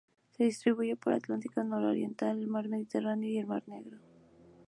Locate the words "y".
3.29-3.37